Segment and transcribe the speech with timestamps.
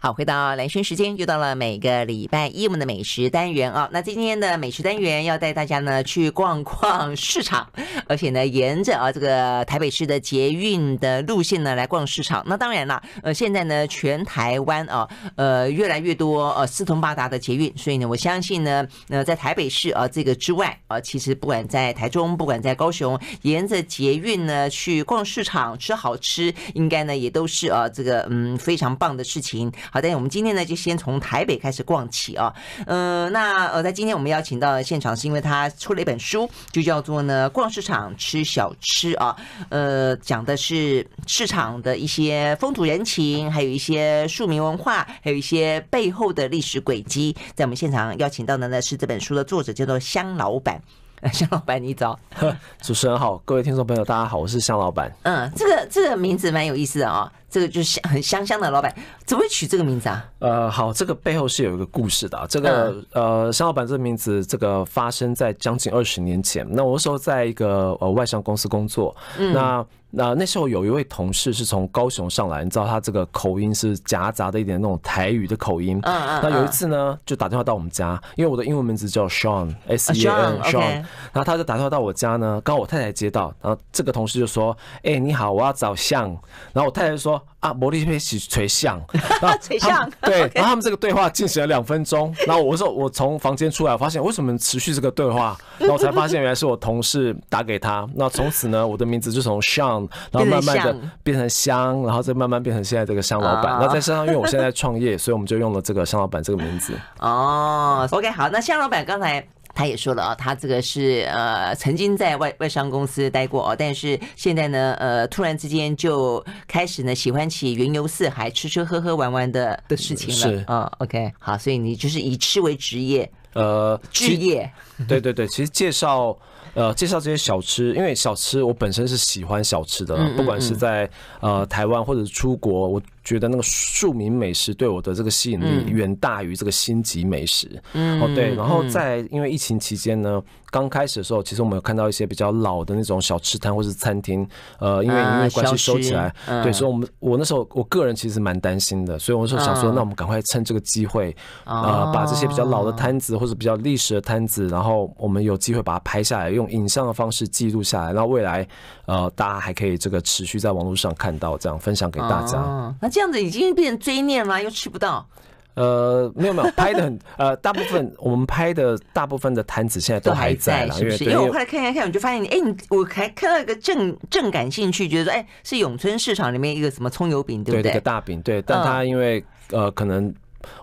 [0.00, 3.88] 好，回到蓝轩时间，又到了每个礼拜一我们的美食单元啊。
[3.92, 7.68] 那今天的美食单元要带大家呢去逛逛市场，
[8.06, 12.44] 而且呢沿着啊这个台北市的捷运的路线呢来逛市场。
[12.46, 29.72] 那当然了，呃，现在呢全台湾啊，呃越来越多呃四通八达的捷运，所以呢我相信呢，呃在台北市啊这个之外啊，其实不管在台中，不管在高雄，沿着捷运呢去逛市场吃好吃，应该呢也都是啊这个嗯非常棒的事情。
[29.90, 32.54] 好的，我们今天呢就先从台北开始逛起啊。
[32.86, 39.36] 呃，那呃，在今天我们邀请到的现场，是因为他出了一本书，就叫做呢《逛市场吃小吃》啊。
[39.70, 47.34] 呃，讲的是市场的一些风土人情，还有一些庶民文化，还有一些背后的历史轨迹。
[47.54, 50.82] 在我们现场邀请到的呢是这本书的作者，叫做香老板。
[51.32, 52.18] 香老板，你早。
[52.80, 55.12] 主持人好，各位听众朋友，大家好，我是香老板。
[55.22, 57.30] 嗯，这个这个名字蛮有意思的啊。
[57.50, 58.94] 这个就是很香香的老板，
[59.24, 60.22] 怎么会取这个名字啊？
[60.38, 62.46] 呃，好，这个背后是有一个故事的。
[62.46, 66.66] 这个、嗯、呃，香老板这个名字，这个发生在将近二十年前。
[66.70, 76.00] 那我那时候在一个呃外商公司工作，嗯、那那那时候有一位同事是从高雄上来，你知道他这个口音是夹杂的一点那种台语的口音。
[76.02, 76.40] 嗯嗯。
[76.42, 80.80] 那有一次呢，就打电话到我们家，因为我的英文名字叫 Sean，S E A N Sean。
[80.80, 86.28] 然后他就打电话到我家呢，刚好我太太接到，然后这个同事就说：“哎、欸，你好，我要找相。”
[86.72, 87.40] 然后我太太就说。
[87.60, 89.00] 啊，魔力飞起垂像，
[89.60, 103.78] 垂像对，然后他们这个对话进行了两分钟，然后我说我从房间出来，发现为什么持续这个对话，然后我才发现原来是我同事打给他，那从此呢，我的名字就从 Sean，然后慢慢的变成香，然后再慢慢变成现在这个香老板。
[103.80, 106.92] 那在身上，因为我现在创业，所以我们就用了这个香老板这个名字。
[107.18, 109.44] 哦，OK，好，那香老板刚才。
[109.78, 120.34] 他也说了啊，他这个是呃曾经在外外商公司待过哦，但是现在呢呃突然之间就开始呢喜欢起云游四海、吃吃喝喝玩玩的的事情了。
[120.34, 124.68] 是啊、哦，OK，好，所以你就是以吃为职业，呃，职业。
[125.06, 126.36] 对对对，其实介绍
[126.74, 133.00] 呃介绍这些小吃，因为小吃我本身是喜欢小吃的，不管是在呃台湾或者是出国，我。
[133.28, 137.68] 觉得那个庶民美食对我的这个吸引力远大于这个星级美食。
[137.92, 151.36] 嗯，哦对，然后在因为疫情期间呢，刚开始的时候，其实我们有看到一些比较老的那种小吃摊或是餐厅，呃，因为因为关系收起来，对，所以我们我那时候我个人其实蛮担心的，所以我那时候想说，那我们赶快趁这个机会，
[151.66, 158.66] 呃，把这些比较老的摊子或者比较历史的摊子，然后我们有机会把它拍下来，用影像的方式记录下来，然后未来
[159.04, 162.58] 呃大家还可以这个持续在网络上看到，这样分享给大家。
[163.00, 165.28] 那这样子已经变成追念了，又吃不到。
[165.74, 171.24] 呃，没有没有，拍的很 呃，大部分我们拍的大部分的摊子现在都还在了，是不是？
[171.24, 177.82] 因为我后来看一看，我就发现你，哎，你我还看到一个正正感兴趣，觉得说，哎，是永春市场里面一个什么葱油饼，对不对？
[177.82, 178.62] 对，那个大饼，对。
[178.62, 180.32] 但它因为呃，可能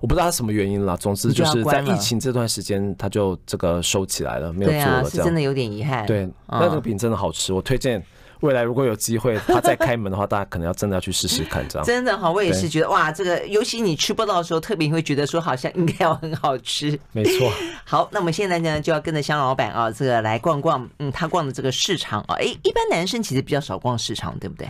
[0.02, 6.06] 我不知道他什么原因了，总之就是在疫情这段时间，他就这个收起来了，没有做了，是真的有点遗憾。
[6.06, 8.04] 对，那这个饼真的好吃，我推荐。
[8.42, 11.86] 未来如果有机会，他再开门的话，大家可能要真的要去试试看，这样。
[11.86, 17.00] 真的哈，我也是觉得哇，这个尤其你吃不到的时候，特别会觉得说好像应该要很好吃。
[17.12, 17.52] 没错。
[17.86, 24.68] 好，那我们现在呢就要跟着香老板啊，这个来逛逛，嗯，他逛的这个市场啊，哎，一般男生其实比较少逛市场，对不对？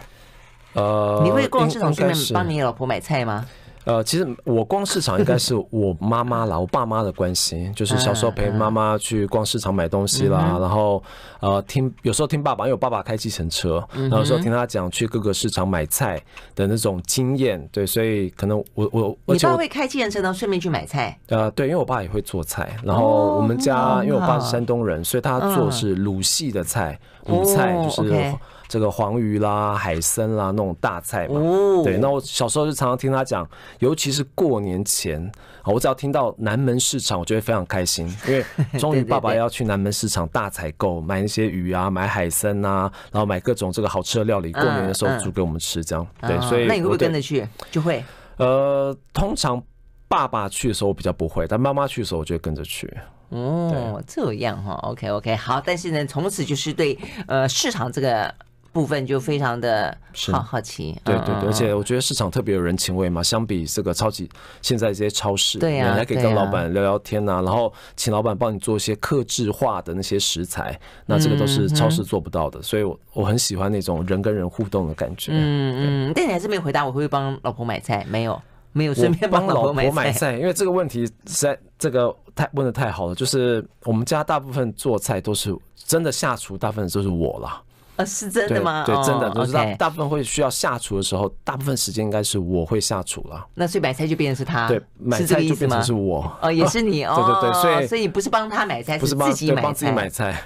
[0.74, 3.46] 呃，你会逛市场顺便帮你老婆买菜吗？
[3.46, 3.65] 呃，
[4.04, 11.04] 其实我逛市场应该是 我妈妈啦，我爸妈的关系，就是小时候陪妈妈去逛市场买东西啦，嗯、然后
[11.40, 16.22] 呃听有时候听爸爸，因为我爸爸开计程车，然后有时候听他讲去各个市场买菜
[16.56, 21.18] 的那种经验，对，所以可能我我你爸会开计程车然后，顺便去买菜？
[21.28, 28.34] 呃，对，因为我爸也会做菜，然后我们家因为我爸是山东人，所以他做是鲁系的菜，鲁菜就是。
[28.68, 31.40] 这个黄鱼啦、海参啦，那种大菜嘛。
[31.40, 31.84] 哦。
[31.84, 33.48] 对，那我小时候就常常听他讲，
[33.80, 35.24] 尤其是过年前
[35.62, 38.46] 啊，我只要听到南门市场，我就会非常开心，因为
[38.80, 46.08] 终于 爸爸要去南门市场大采购，买一些鱼啊，买海参啊，然后买各种这个好吃的料理，过年的时候煮给我们吃，这样。
[46.22, 47.48] 对，所以那你会不会跟着去？
[47.72, 48.04] 就会。
[48.38, 49.62] 呃，通常
[50.08, 52.92] 爸爸去的时候我比较不会，但妈妈去的时候我就会跟着去。
[53.30, 55.62] 哦，这样哈，OK OK，好。
[55.64, 56.98] 但是呢，从此就是对
[57.28, 58.34] 呃市场这个。
[58.76, 59.98] 部分就非常的
[60.34, 64.30] 好好奇，对对对，而且我觉得市场特别有人情味嘛，相比这个超级
[64.62, 75.32] 现在这些超市，对呀，你还可以跟老板聊聊天呐，然后请老板帮你做一些客制化的那些食材，那这个都是超市做不到的，所以我我很喜欢那种人跟人互动的感觉。
[75.34, 78.06] 嗯嗯，但你还是没有回答我会不会帮老婆买菜？
[78.10, 78.42] 没有，
[78.74, 87.62] 没有顺便帮老婆买菜，因为这个问题实在这个太问的太好了，就是我们家大部分做菜都是真的下厨，大部分都是我啦。
[87.98, 88.84] 呃，是真的吗？
[88.86, 93.46] 对，真的，哦、就是大大部分会需要下厨的时候，大部分时间应该是我会下厨了。
[93.54, 96.32] 那所以买菜就变成是他，对，买菜就变成是我。
[96.42, 97.16] 哦，也是你 哦。
[97.16, 100.42] 对对对，所以所以不是帮他买菜，不是自己买菜，帮自己买菜。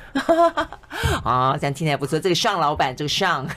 [1.24, 2.20] 啊，这样听起来不错。
[2.20, 3.48] 这个上老板，这个尚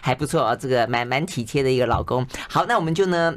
[0.00, 2.26] 还不错啊，这个蛮蛮体贴的一个老公。
[2.48, 3.34] 好，那我们就呢。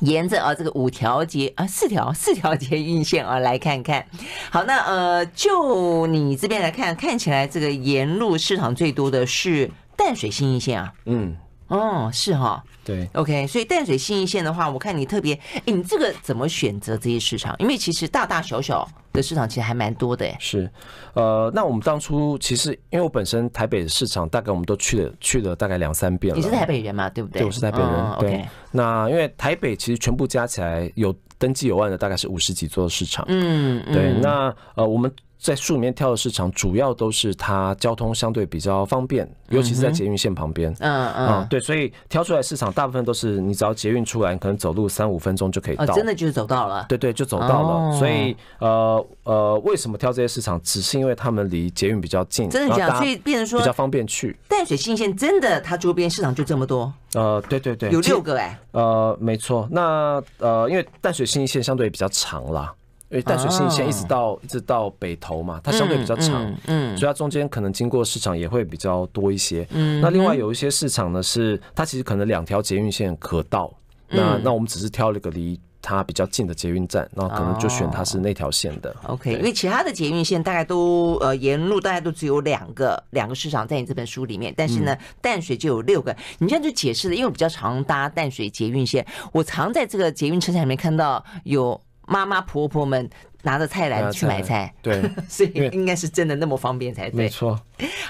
[0.00, 4.04] 沿着啊这个五条街啊四条四条街运线啊来看看，
[4.50, 11.36] 好，那呃就你这边来看，看起来这个沿路市场最多的是淡水新一线啊，嗯，
[11.68, 17.54] 哦是哈，对，OK，所以淡水新一线的话，我看你特别，哎，你这个怎么选择这些市场？
[17.58, 20.70] 因为其实大大小小的市场其实还蛮多的，哎，是，
[21.14, 27.40] 呃，那我们当初其实因为我本身台北的市场大概我们都去了去了大概两三遍了，你是台北人嘛，对不对？
[27.40, 28.32] 对，我是台北人，哦、对。
[28.32, 34.12] okay 那因为台北其实全部加起来有登记有案的大概是五十几座市场，嗯，嗯对。
[34.20, 35.10] 那呃我们。
[35.44, 40.74] 在树里面挑的市场，主要都是它交通相对比较方便，尤其是在捷运线旁边。
[40.78, 45.84] 嗯嗯，嗯，对，所以挑出来市场大部分都是你只要捷运出来，可能走路三五分钟就可以到。
[45.94, 46.86] 真的就是走到了。
[46.88, 47.98] 对对，就走到了。
[47.98, 50.58] 所以呃呃，为什么挑这些市场？
[50.62, 52.48] 只是因为他们离捷运比较近。
[52.48, 54.34] 真的这样，所以变成说比较方便去。
[54.48, 56.90] 淡水信义线真的，它周边市场就这么多。
[57.12, 58.58] 呃，对对对，有六个哎。
[58.72, 59.68] 呃，没错。
[59.70, 62.72] 那呃，因为淡水信义线相对比较长啦。
[63.14, 69.64] 因为淡水信义线一直到一直到北投嘛，它相对比较长，嗯，所以它中间可能经过市场也会比较多一些。
[69.70, 73.72] 嗯，那另外有一些市场呢，是它其实可能两条捷运线可到，
[74.08, 78.92] 那那我们只是挑了一个离它比较近的捷运站，然后可能就选它是那条线的。
[79.06, 86.12] OK，因为其他的捷运线大概都呃沿路大概都只有两个两个市场在你这本书里面，但是呢淡水就有六个。
[86.38, 91.80] 你这样就解释了，因为我比较常搭淡水捷运线，我常在这个捷运车站里面看到有。
[92.06, 93.08] 妈妈婆婆们
[93.42, 97.24] 拿着菜篮去买菜，对， 所以应该是真的那么方便才对。
[97.24, 97.60] 没错。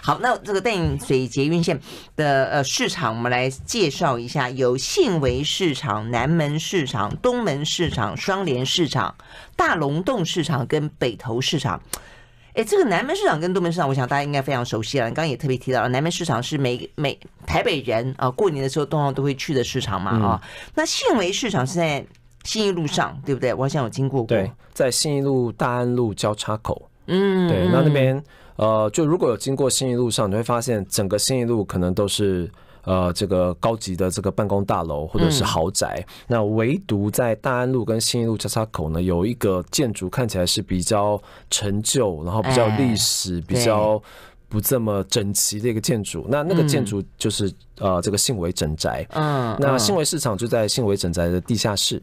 [0.00, 1.80] 好，那这个淡水捷运线
[2.14, 9.14] 的呃市场，我们来介绍一下：有信维市场、南门市场、东门市场、双联市场、
[9.56, 11.80] 大龙洞市场跟北投市场。
[12.52, 15.08] 哎，这个南门市场跟东门市场，我想大家应该非常熟悉了。
[15.08, 20.42] 你刚刚也特别提到了，南门市场是每每台北人啊过年的时候通常都会去的市场嘛啊。
[20.74, 22.04] 那信维市场是在。
[22.44, 23.52] 信义路上，对不对？
[23.52, 24.28] 我好像有经过过。
[24.28, 26.90] 对，在信义路大安路交叉口。
[27.06, 28.22] 嗯，对，那那边
[28.56, 32.50] 呃，就如果有经过信义路上，你会发现整个信义路可能都是
[32.84, 36.02] 呃这个高级的这个办公大楼或者是豪宅。
[36.06, 41.20] 嗯、那唯独在大安路跟信义路交叉口呢，有一个建筑看起来是比较
[41.50, 44.00] 陈旧，然后比较历史，哎、比较
[44.54, 46.24] 不这么整齐的一个建筑。
[46.28, 47.48] 那那个建筑就是、
[47.80, 49.04] 嗯、呃这个信维整宅。
[49.10, 52.00] 嗯，那信维市场就在信维整宅的地下室。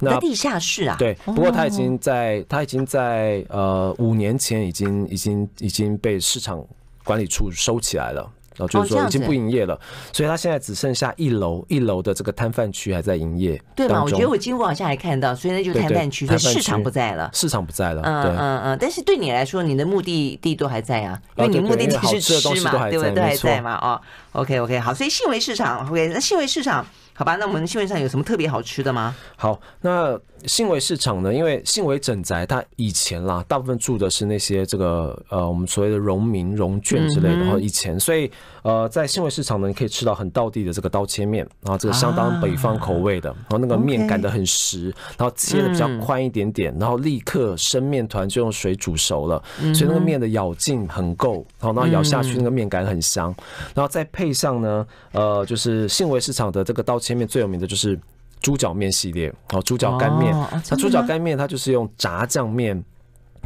[0.00, 0.96] 那地下室啊？
[0.98, 6.60] 对，不过它已经在，它已经在呃五年前已经已经已经被市场
[7.04, 9.78] 管理处收起来了，然后就是说已经不营业了，
[10.12, 13.60] 所以他现在只剩下一楼，一楼的这个摊贩区还在营业。
[13.74, 14.02] 对嘛？
[14.02, 18.02] 我觉得我经过好像还看到，所以那就是摊贩区，所以市场不在了，市场不在了。
[18.04, 23.14] 嗯嗯嗯，但是对你来说，你的目的地都还在啊，因为你目的地是吃嘛，对不对？
[23.14, 23.76] 都还在嘛？
[23.76, 24.00] 哦
[24.32, 26.84] ，OK OK，好，所以信维市场，OK，那信维市场。
[27.14, 29.14] 好吧，那我们信维上有什么特别好吃的吗？
[29.36, 31.32] 好，那信维市场呢？
[31.32, 37.36] 因为信维整宅，它以前啦，大部分住的是那些这个呃，我们所谓的荣民、荣眷之类的。
[37.36, 38.30] 然后以前，所以
[38.62, 44.86] 呃，在信维市场呢，你可以吃到很道地的这个刀切面，然后这个相当北方口味的，然后那个面擀得很实，
[45.18, 49.42] 然后切的比较宽一点点，然后立刻生面团就用水煮熟了，
[49.74, 53.34] 所以那个面的咬劲很够，然后然后咬下去那个面感很香，
[53.74, 57.02] 然后再配上呢，呃，就是信维市场的这个刀。
[57.02, 57.98] 切面最有名的就是
[58.42, 60.34] 猪脚面系列，哦，猪脚干面。
[60.68, 62.82] 那猪脚干面它就是用炸酱面，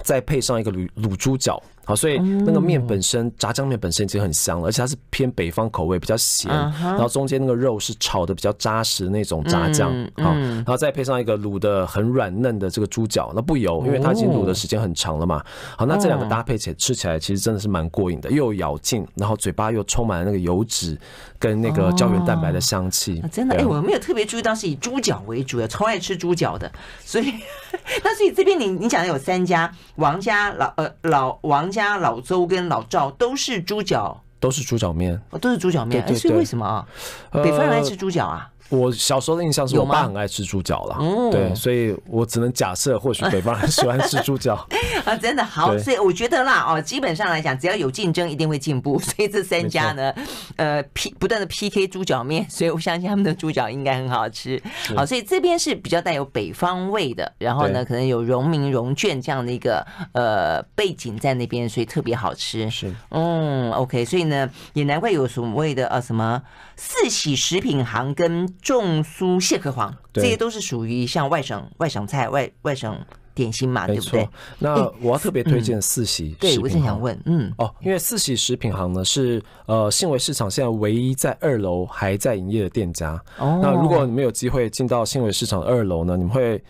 [0.03, 1.63] 再配上一个卤卤猪脚。
[1.89, 6.51] 好，所以那个面本身炸酱面本身已经很香了，而且它是偏北方口味，比较咸。
[6.51, 15.41] 然后中间那个肉是炒的比较扎实的那种炸酱，好，然后再配上一个卤的很软嫩的这个猪脚，那不油，因为它已经卤的时间很长了嘛。
[15.79, 20.99] 好，那这两个搭配起来吃起来其实真的是蛮过瘾的，又有咬劲，然后嘴巴又充满了那个油脂
[21.39, 23.23] 跟那个胶原蛋白的香气。
[23.31, 26.73] 真的，哎，我没有特别注意到是以猪脚为主的，超爱吃猪脚的，
[27.05, 27.33] 所以
[28.03, 31.67] 那所以这边你你讲的有三家，王家老呃老王。
[31.77, 36.03] 家老周跟老赵都是猪脚，都是猪脚面，哦，都是猪脚面。
[36.03, 36.87] 哎，所以为什么啊？
[37.33, 38.49] 北方人爱吃猪脚啊？
[38.69, 40.99] 我小时候的印象是我爸很爱吃猪脚了，
[41.31, 44.67] 对，所以我只能假设，或许北方人喜欢吃猪脚
[45.05, 48.99] 啊，真的好，所以我觉得啦，哦，基本上来讲，只要有竞争，一定会进步。
[49.07, 50.13] 所以这三家呢，
[50.57, 54.61] 呃，P 不断的 PK 猪脚面，所以我相信他们的猪脚应该很好吃。
[54.97, 62.69] 好，所以这边是比较带有北方味的，然后呢，可能有荣民荣眷这样的一个呃背景在那边，所以特别好吃。
[62.69, 66.43] 是，嗯，OK，所以呢，也难怪有所谓的呃什么
[66.75, 68.53] 四喜食品行跟。
[68.63, 72.99] 重酥蟹壳黄，这些都是属于像外省外省菜、外外省
[73.35, 74.29] 点心嘛，对不对？
[74.59, 76.37] 那我要特别推荐四喜。
[76.41, 83.13] 对，我正想问，嗯，哦，因为四喜食品行呢是呃信维市场现在唯一在二楼还在营业的店家。
[83.39, 86.63] 哦，那如果你们有机会进到信维市场二楼呢，你们会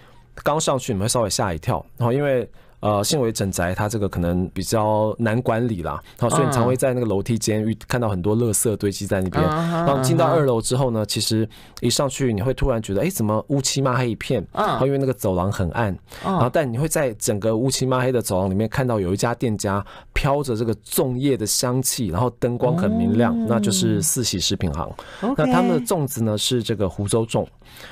[0.42, 2.48] 刚上去，你们会稍微吓一跳，然后因为。
[2.80, 9.42] 呃，信维整宅它这个可能比较难管理啦，好，所以你常会在那个楼梯间遇看到很多垃圾堆积在那边。
[9.42, 11.48] 然后进到二楼之后呢，其实
[11.80, 14.46] 一上去你会突然觉得，哎，怎么乌漆嘛黑一片？
[14.52, 15.96] 啊，因为那个走廊很暗。
[16.22, 24.92] 然后但你会在整个乌漆嘛黑的走廊里面看到有一家店家飘着这个粽叶的香气，然后灯光很明亮，那就是四喜食品行。
[25.36, 27.46] 那他们的粽子呢是这个湖州粽。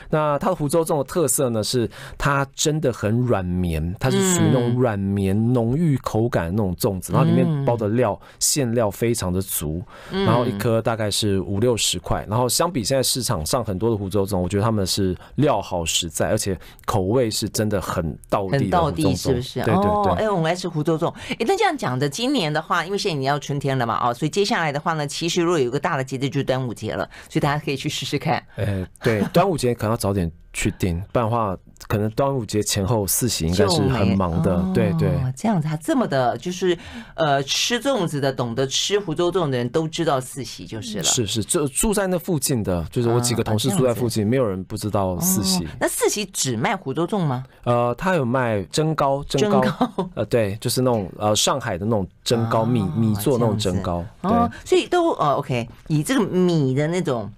[0.09, 4.74] 那它的湖州粽的特色呢是它真的很软绵，它是属于那种。
[4.75, 12.25] 软绵浓郁口感的那种粽子，然后里面包的料馅料非常的足，然后一颗大概是五六十块。
[12.28, 18.59] 然后相比现在市场上很多的湖州粽，我觉得他们是料好实在，而且口味是真的很到地的。
[18.59, 19.62] 很道地是不是？
[19.62, 20.12] 对对对。
[20.14, 21.09] 哎，我们来吃湖州粽。
[21.31, 28.43] 哎，那这样讲的，今年的话，因为现在已经要春天了嘛，哦，所以接下来的话呢，其实如果有一个大的节日就是端午节了，所以大家可以去试试看。
[28.57, 31.54] 哎，对，端午节可能要早点去订，不然的话。
[31.87, 35.11] 可能端午节前后四喜应该是很忙的，对对。
[35.37, 36.76] 这样子，他这么的，就是
[37.14, 41.04] 呃，吃粽子的，懂得吃湖州粽的人都知道四喜就是了。
[41.04, 45.68] 是是，就住在那附近的，就是我几个同事住在附近，没有人不知道四喜。
[45.78, 47.44] 那四喜只卖湖州粽吗？
[47.64, 54.02] 呃，他有卖蒸糕，蒸糕， 呃，对，就是那种呃上海的那种蒸糕，米米做那种蒸糕。
[54.23, 57.30] 哦，所以都呃 OK，以这个米的那种。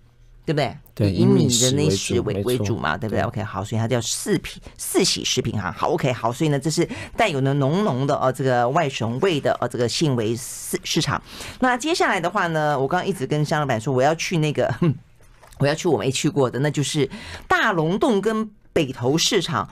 [0.46, 0.76] 对不对？
[0.94, 5.74] 对，以米的那食为为主嘛，对不对？OK，好，所以它叫四品四喜食品哈。
[5.76, 11.20] 好，OK，好，所以呢，这是带有呢浓浓的哦这个外省味的哦这个信维市市场。
[11.58, 14.72] 那接下来的话呢，我刚刚一直跟张老板说，我要去那个，
[15.58, 17.10] 我要去我没去过的，那就是
[17.48, 19.68] 大龙洞跟北投市场。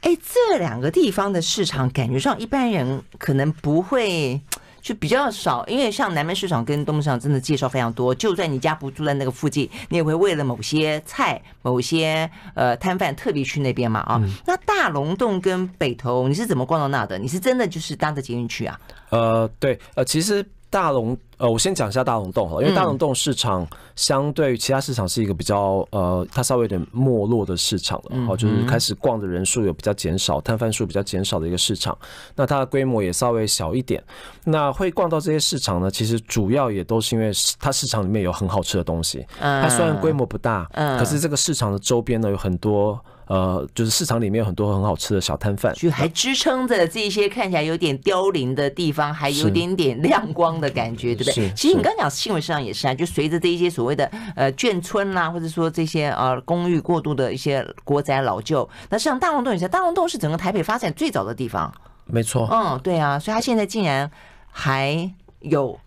[0.00, 4.40] 哎，这两个地方的市场，感觉上一般人可能不会。
[4.88, 8.14] 就比较少，因为像南门市场跟东门市场真的介绍非常多。
[8.14, 14.18] 就算你家不住在那个附近，你也会为了某些菜、某些呃摊贩特别去那边嘛啊。
[14.22, 17.18] 嗯、那大龙洞跟北投，你是怎么逛到那的？
[17.18, 18.80] 你是真的就是搭着捷运去啊？
[19.10, 20.42] 呃，对，呃，其实。
[20.70, 31.96] 大龙，呃，我先讲一下大龙洞哈，因为大龙洞市场相对于其他市场是一个比较呃，它稍微有点没落的市场了，好，就是开始逛的人数有比较减少，摊贩数比较减少的一个市场。
[32.36, 34.02] 那它的规模也稍微小一点。
[34.44, 39.26] 那会逛到这些市场呢，其实主要也都是因为它市场里面有很好吃的东西。
[39.40, 42.98] 它虽然规模不大，可是这个市场的周边呢有很多。
[43.28, 51.52] 呃，就是市场里面有很多很好吃的小摊贩，就还支撑着这些看起来有点凋零的地方，还有点点亮光的感觉，对不对？
[51.54, 61.72] 其实你刚讲新闻市场也是啊，就随着这一些所谓的呃眷村啦，或者说这些呃公寓过度的一些国宅老旧，那像大龙洞也是，大龙洞是整个台北发展最早的地方，
[62.06, 62.48] 没错。
[62.50, 64.10] 嗯，对啊，所以它现在竟然
[64.50, 65.78] 还有。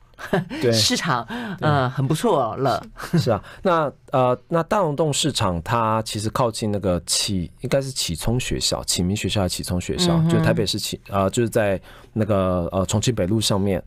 [0.62, 1.26] 对 市场，
[1.62, 2.84] 嗯，很不错了。
[3.18, 11.80] 是啊，那呃，那大龙洞市场它其实靠近那个启，应该是启聪学校，启明学校的启聪学校，就台北市启，呃，就是在
[12.14, 13.82] 那个呃重庆北路上面。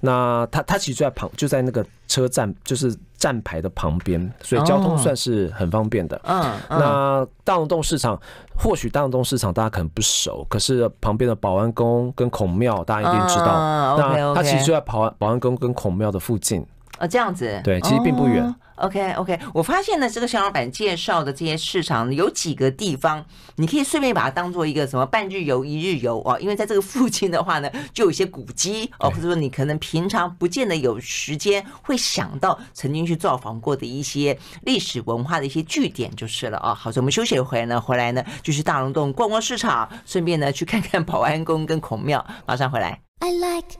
[0.00, 2.94] 那它它其实就在旁，就在那个车站，就是。
[3.18, 6.18] 站牌的旁边，所以交通算是很方便的。
[6.24, 8.18] 嗯，那大龙洞市场，
[8.56, 13.96] 或许大龙洞市场大家可能不熟，可是旁边的保安宫跟孔庙大家一定知道。
[13.98, 16.64] 那它其实就在保安保安宫跟孔庙的附近。
[16.98, 17.60] 啊，这样子。
[17.64, 18.54] 对，其实并不远。
[18.76, 23.24] OK OK，我发现呢，这个小老板介绍的这些市场有几个地方，
[23.56, 26.38] 你可以顺便把它当做一个什么半日游、一日游哦。
[26.40, 36.72] 因为在这个附近的话呢，就有一些古迹哦，或者说你可能平常不见得有时间会想到曾经去造访过的一些历史文化的一些据点就是了啊。
[36.72, 43.00] 好，所以我们休息一会呢，回来呢就去大龙洞逛逛市场，顺便呢去看看保安宫跟孔庙，马上回来。
[43.18, 43.74] I like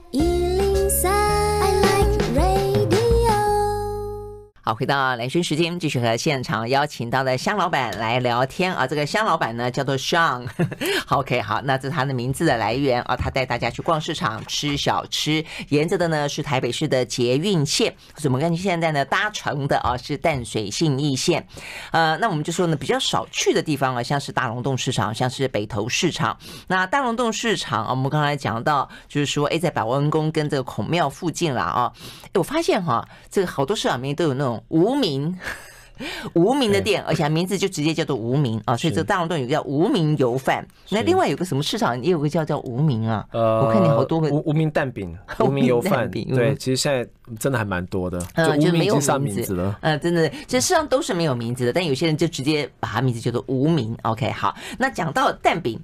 [4.69, 8.85] 好，回到兰萱时间，继续和现场邀请到的香老板来聊天啊。
[8.85, 10.47] 这个香老板呢叫做 Sean，
[11.07, 13.15] 好 OK，好，那这是他的名字的来源啊。
[13.15, 21.47] 他带大家去逛市场、吃小吃，沿着的呢是台北市的捷运线，所以我们看现在呢搭乘的啊是淡水信义线。
[21.89, 26.37] 呃，那我们就说呢比较少去的地方啊，像是大龙洞市场，像是北投市场。
[26.67, 31.91] 那大龙洞市场啊，我们刚才讲到就是说，哎，在百万宫跟这个孔庙附近了啊。
[32.25, 34.58] 哎，我发现哈，这个好多市场里面都有那种。
[34.67, 35.37] 无名
[36.33, 40.65] 无名的店，而且名字就直接叫做无名啊，所以这大龙洞有个叫无名油饭。
[40.91, 43.25] 那另外有个什么市场也有个叫叫无名啊？
[43.33, 46.09] 呃，我看你好多个无 无名蛋饼、无名油饭。
[46.09, 47.05] 对，其实现在
[47.37, 48.17] 真的还蛮多的，
[48.61, 49.77] 就没有上名字了。
[49.81, 53.93] 嗯，真的，这世上都是没有名字的，但有些人就直接把它名字叫做无名。
[54.03, 55.77] OK，好，那讲到蛋饼，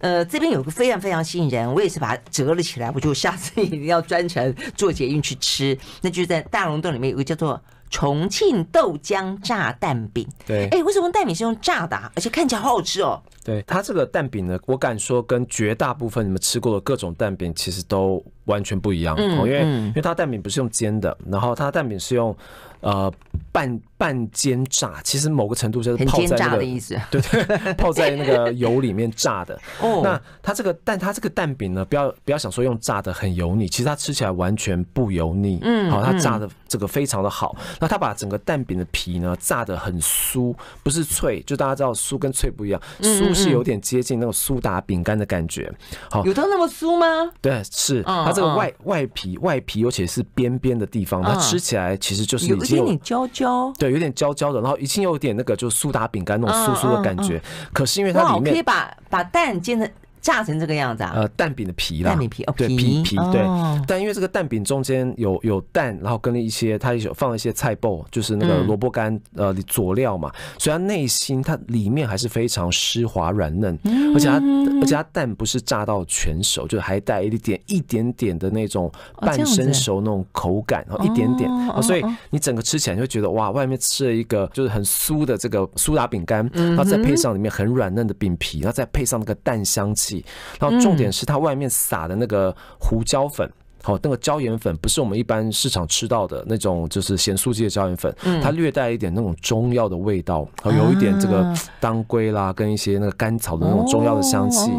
[0.00, 5.78] 呃，这边有个非常非常吸引人，我也是把它折了起来，我就下次一定要专程坐捷运去吃。
[6.02, 7.58] 那就是在大龙洞里面有个叫做。
[7.92, 13.22] 重庆豆浆炸蛋饼，对，哎，为什么蛋饼是用炸的，而且看起来好好吃哦？
[13.44, 22.34] 对，它这个蛋饼呢，我敢说跟绝大部分你们吃过的各种蛋饼其实都完全不一样，嗯，因为因为它蛋饼不是用煎的，然后它蛋饼是用。
[22.82, 23.12] 呃，
[23.50, 29.54] 半半煎炸，其实某个程度就是泡在那个，对 对，泡在那个油里面炸的。
[29.80, 35.60] 哦，那它这个，但它这个蛋饼呢，不要不要想说用炸的很油腻，其实它吃起来完全不油腻。
[35.62, 37.56] 嗯，好，它炸的这个非常的好。
[37.78, 45.72] 那它把整个蛋饼的皮呢炸的很酥，不是脆，就大家知道酥跟脆不一样，酥是有点接近那种苏打饼干的感觉。
[46.10, 47.30] 好，有到那么酥吗？
[47.40, 52.71] 对，是它这个外外皮外皮，尤其是边边的地方，它吃起来其实就是已经。
[52.78, 57.40] 有点焦焦，对，有点焦焦的，然后已经有点那个，就是苏打饼干那种酥酥的感觉。
[57.72, 59.90] 可是因为它里面可以把把蛋煎成。
[60.22, 61.12] 炸成这个样子啊？
[61.16, 63.02] 呃，蛋饼的皮啦，蛋饼皮哦，对，皮。
[63.02, 63.42] 皮对。
[63.86, 73.76] 但因为这个蛋饼中间有有蛋，然后跟了一些，它有放了一些菜脯，就是那个萝卜干呃佐料嘛，所以它内心它里面还是非常湿滑软嫩，
[74.14, 74.34] 而且它
[74.80, 81.50] 而且它蛋不是炸到全熟，就还带一点一点点的那种半生熟那种口感，然后一点点，
[81.82, 90.11] 所以你整个吃起来就会觉得哇，外面吃了一个就是很酥的这个苏打饼干，然后再配上里面很软嫩的饼皮，然后再配上那个蛋香气。
[90.58, 93.48] 然后重点是它外面撒的那个胡椒粉，
[93.82, 104.70] 好，那个椒盐粉不是我们一般市场吃到的那种，就是咸酥鸡的椒盐粉，它略带一点那种中药的味道，有一点这个当归啦，跟一些那个甘草的那种中药的香气。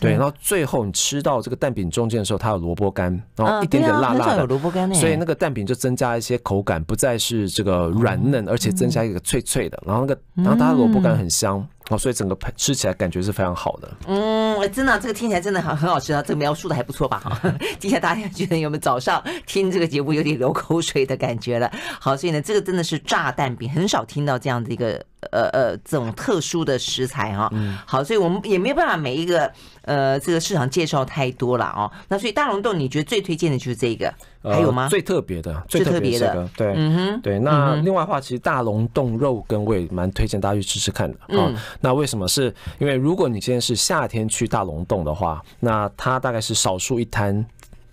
[0.00, 11.66] 对，然后最后你吃到这个蛋饼中间的时候，它有萝卜干，然后一点点辣辣的，萝卜干，所以那个蛋饼就增加一些口感，不再是这个软嫩，而且增加一个脆脆的，然后那个，然后它的萝卜干很香。
[11.88, 13.96] 哦，所以整个吃起来感觉是非常好的。
[14.08, 16.20] 嗯，真的，这个听起来真的很很好吃啊！
[16.20, 17.20] 这个描述的还不错吧？
[17.20, 21.70] 哈， 底下大家觉得有没有早上听这个节目有点流口水的感觉了？
[22.00, 25.02] 好，所以呢，这个真的是炸弹饼，很少听到这样的一个。
[25.30, 27.50] 呃呃，这种特殊的食材哈，
[27.84, 29.50] 好，所以我们也没有办法每一个
[29.82, 31.90] 呃这个市场介绍太多了哦。
[32.08, 34.88] 那所以大龙洞，你觉得最推荐的就是这个，还有吗？
[34.88, 37.38] 最特别的，最特别的，对，嗯哼，对。
[37.38, 41.52] 那另外的话，其实大龙洞肉羹我也蛮推荐大家去吃吃看的啊。
[41.80, 42.28] 那为什么？
[42.28, 47.44] 是因为如果你今天是夏天去大龙洞的话，那它大概是少数一摊。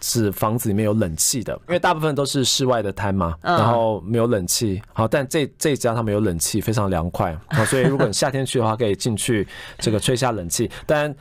[0.05, 4.81] 是房子里面有冷气的，因为大部分都是室外的摊嘛，然后没有冷气。
[4.91, 7.33] 好，但这这家他们有冷气，非常凉快。
[7.51, 9.47] 好，所以如果你夏天去的话，可以进去
[9.79, 10.69] 这个吹下冷气。
[10.85, 11.15] 但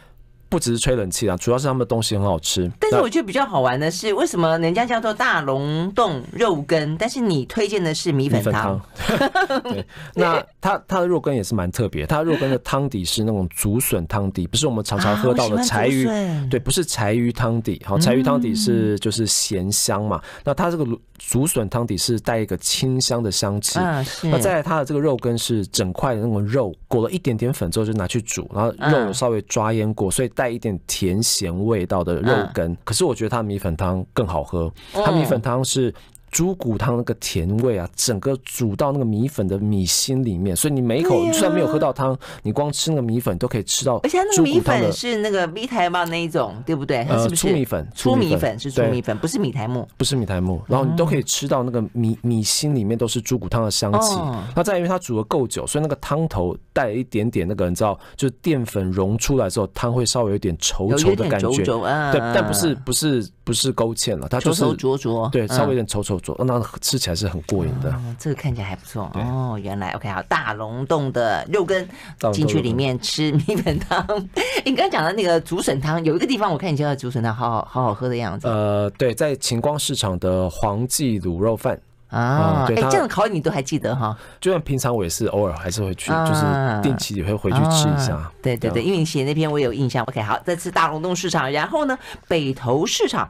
[0.53, 2.71] 不只是吹冷气啊，主要是他们的东西很好吃。
[2.79, 8.79] 但是我觉得比较好玩的是，为什么人家叫做大龙洞肉羹，但是你推荐的是米粉汤？
[9.65, 9.83] 对，
[10.15, 16.07] 那它它的肉羹也是蛮特别，它的肉羹的汤底是那种竹笋汤底，不是我们常常喝到的柴鱼。
[16.51, 17.81] 对，不是柴鱼汤底。
[17.87, 20.21] 好，柴鱼汤底是就是咸香嘛。
[20.45, 20.87] 那它这个
[21.19, 23.79] 竹笋汤底是带一个清香的香气。
[24.25, 34.68] 那再来它的这个肉羹是整块的那种肉，裹了一点点粉之后就拿去煮，然后肉稍微抓腌过，所以带一点甜咸味道的肉羹，可是我觉得它米粉汤更好喝。
[34.92, 35.94] 它米粉汤是。
[36.33, 43.97] 猪骨汤那个甜味啊，整个煮到那个米粉的米心里面，所以你每一口，你虽然没有喝到汤，你光吃那个米粉都可以吃到。
[43.99, 47.03] 而且那个米粉是那个米苔目那一种，对不对？
[47.03, 50.62] 呃，粗米粉，粗米粉是粗米粉，不是米苔木，不是米苔木。
[50.66, 54.16] 然后你都可以吃到那个米米心里面都是猪骨汤的香气。
[54.57, 61.62] 那再因为它煮的够久，所以那个汤头带一点点那个，你知道，就是淀粉溶出来之后，汤会稍微有点稠稠的感觉。
[62.11, 66.22] 对，但不是不是不是勾芡了，它就是浊浊，对，稍微有点稠稠。
[66.39, 67.91] 那吃起来是很过瘾的。
[67.91, 69.59] 哦，这个看起来还不错哦。
[69.63, 71.89] 原来 OK 好，大龙洞的肉羹
[72.33, 74.07] 进去里面吃米粉汤。
[74.65, 78.47] 你刚刚讲的那个竹笋汤，有一个地方我看你家的竹笋汤好好好好喝的样子。
[78.49, 81.81] 呃，对，在晴光市场的黄记卤肉饭。
[82.12, 84.16] 啊，哎、嗯，这样烤你都还记得哈？
[84.38, 86.44] 就算平常我也是偶尔还是会去，就是
[86.83, 88.14] 定期也会回去吃一下。
[88.14, 90.05] 啊、对对对，因为你写那篇我有印象。
[90.05, 91.98] OK，好，这次大龙洞市场，然后呢，
[92.29, 93.29] 北投市场，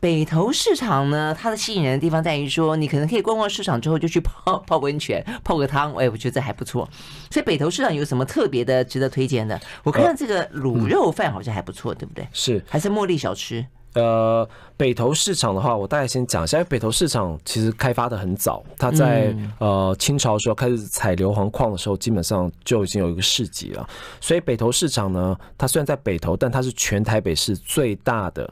[0.00, 6.88] 北投市场呢，它的吸引人的地方在于说，你可能可以逛逛市场之后就去泡 泡温泉，泡个汤，哎，我觉得这还不错。
[7.30, 9.60] 所以北投市场有什么特别的值得推荐的？
[9.82, 12.26] 我看到这个卤肉饭好像还不错，对不对？
[12.32, 13.66] 是，还是茉莉小吃。
[13.94, 16.56] 呃，北投市场的话，我大概先讲一下。
[16.56, 23.86] 因为北投市场其实开发的很早，它在呃清朝的时候开始采硫磺矿的时候，基本上就已经有一个市集了。
[24.20, 28.50] 所以北投市场呢，它虽然在北投，但它是全台北市最大的、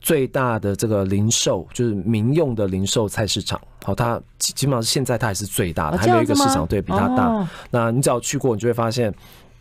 [0.00, 3.60] 最大的这个零售，就是民用的零售菜市场。
[3.84, 7.48] 好，它基本上现在它还是最大的，还没有一个市场对比它大。
[7.70, 9.12] 那你只要去过，你就会发现。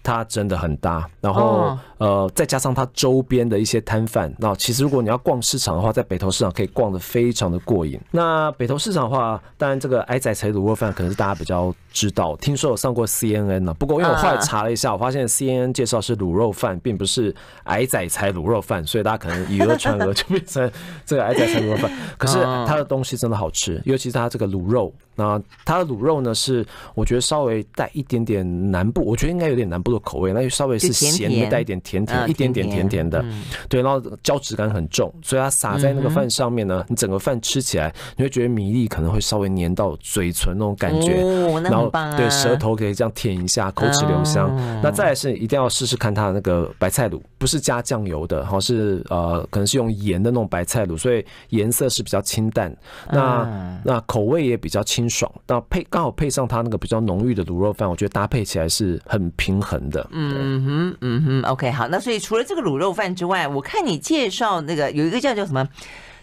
[0.05, 7.99] 它真的很大，然后呃，再加上它周边的一些摊贩，那其实如果你要逛市场的话，在北投市场可以逛得非常的过瘾。
[8.11, 13.73] 那北投市场的话，当然这个矮仔才卤肉饭可能是大家比较知道，听说有上过 CNN 呢。
[13.73, 20.71] 不过因为我后来查了一下，我发现 CNN 介绍是卤肉饭，并不是矮仔才卤肉饭，所以大家可能以讹传讹就变成
[21.03, 21.91] 这个矮仔才卤肉饭。
[22.19, 24.93] 可是它的东西真的好吃，尤其是它这个卤肉。
[25.17, 33.23] 那它的卤肉呢，是我觉得稍微带一点点南部，我觉得应该有点南部的口味，那就稍微是咸的，带一点甜甜，一点点甜甜的，
[33.69, 41.21] 对，然后胶质感很重，所以它撒在那个饭上面呢，你整个饭吃起来，你会觉得米粒可能会稍微粘到嘴唇那种感觉，
[41.61, 44.53] 然后对舌头可以这样舔一下，口齿留香。
[44.83, 52.75] 那再来是一定要试试看它的那个白菜卤，不是加酱油的，好是呃可能是用盐的那种白菜卤，所以颜色是比较清淡，
[53.11, 55.05] 那那口味也比较清。
[55.07, 60.07] 爽，那配刚好配上它那个比较浓郁的卤肉饭，我觉得搭配起来是很平衡的。
[60.11, 61.87] 嗯哼，嗯哼，OK，好。
[61.87, 65.67] 那所以除了这个卤肉饭之外，我看你介绍那个有一个叫叫什么？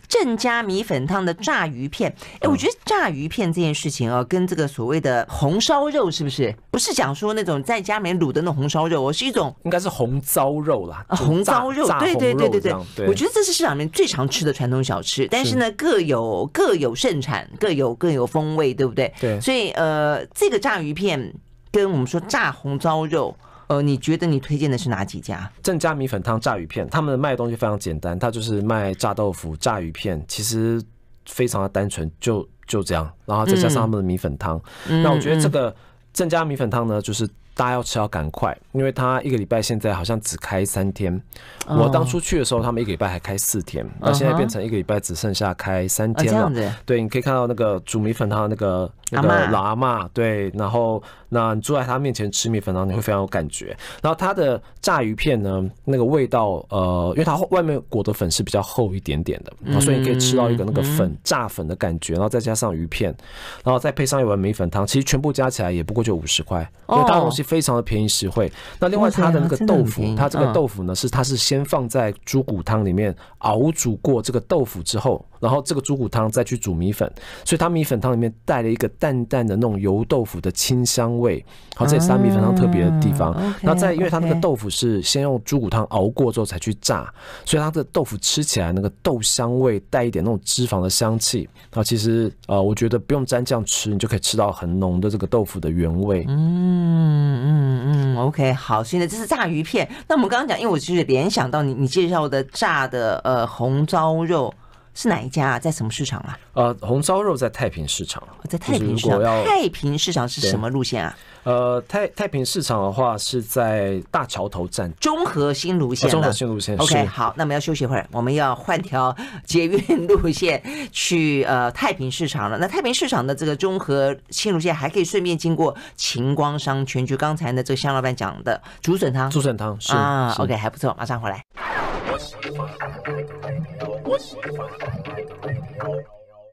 [0.09, 6.55] 郑家米粉汤的炸鱼片，哎，我觉得炸鱼片这件事情啊，跟这个所谓的红烧肉是不是？
[6.71, 13.07] 不是讲说那种在家里面卤的那种红烧肉，而是一种应该是红糟肉啦，红糟肉，对对对对对。
[13.07, 19.11] 我觉得这是市场里面最常吃的传统小吃，但是呢，各有各有盛产，各有各有风味，对不对？
[19.19, 19.41] 对。
[19.41, 21.33] 所以呃，这个炸鱼片
[21.71, 23.35] 跟我们说炸红糟肉。
[23.73, 25.51] 呃，你觉得你推荐的是哪几家？
[25.63, 30.83] 正佳米粉汤炸鱼片，他们卖的东西非常简单，他就是卖炸豆腐、炸鱼片，其实
[31.25, 34.61] 非常的单纯，就就这样，然后再加上他们的米粉汤。
[34.91, 35.75] 嗯、那我觉得这个
[36.13, 41.19] 正佳米粉汤呢，就是大家要吃要赶快，因为他一个礼拜现在好像只开三天。
[41.67, 46.53] 我当初去的时候，他们一个礼拜还开四天，那现在变成一个礼拜只剩下开三天了。
[46.85, 51.03] 对，你可以看到那个煮米粉汤的那个那个老阿嬷，对，然后。
[51.35, 53.75] 那你坐在他面前吃米粉然后，你会非常有感觉。
[54.03, 63.17] 然后它的炸鱼片呢，那个味道，呃，因为它外面裹的粉是比较厚一点点的，所以你可以吃到一个那个粉炸粉的感觉，然后再加上鱼片，
[63.65, 68.53] 然后再配上一碗米粉汤，其实全部加起来也不过就五十块，因为它东西非常的便宜实惠。
[68.79, 77.11] 那另外它的那个豆腐，它这个豆腐呢是它是先放在猪骨汤里面熬煮过这个豆腐之后，然后这个猪骨汤再去煮米粉，
[77.43, 81.45] 所以它米粉汤里面带了一个淡淡的那种油豆腐的清香味。
[81.75, 83.35] 好，这也是它米粉汤特别的地方。
[83.61, 87.13] 那再因为它那个豆腐是先用猪骨汤熬过之后才去炸，
[87.45, 91.49] 所以它的豆腐吃起来那个豆香味带一点那种脂肪的香气。
[91.73, 96.25] 啊，其实呃，我觉得不用沾酱吃，你就可以吃到很浓的这个豆腐的原味。
[96.29, 97.83] 嗯嗯
[98.15, 99.91] 嗯，OK，好，现在这是炸鱼片。
[100.07, 104.55] 那我们刚刚讲，因为我其实联想到你你介绍的炸的呃红糟肉。
[104.95, 105.59] 是哪一家啊？
[105.59, 106.39] 在什么市场啊？
[106.55, 109.23] 呃，红烧肉在太平市场，在太平市场。
[109.45, 111.17] 太平市场是什么路线啊？
[111.45, 116.11] 呃，太太平市场的话是在大桥头站，中和新路线。
[116.11, 116.77] 中和新路线。
[116.77, 122.59] OK，好，那我们要休息一会儿，我们要换条捷运路线去呃太平市场了。
[122.59, 129.31] 那太平市场的这个中和新路线还可以顺便经过晴光商圈，就刚才呢这个香老板讲的竹笋汤。
[129.31, 131.43] 竹笋汤是啊，OK，还不错，马上回来。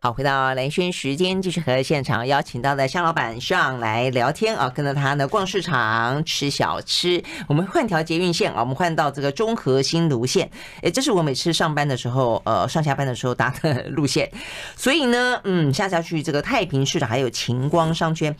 [0.02, 7.22] 好，回到兰萱时间，继续和现场邀请到的香老板上来聊天啊，跟着他呢逛市场、吃小吃。
[7.50, 10.50] 我们换条捷运线啊，我们换到这个中和新芦线。
[10.84, 14.32] 诶，这是我每次上班的时候，呃，上下班的时候搭的路线。
[14.78, 18.34] 所以呢，嗯，下下去这个太平市场还有晴光商圈。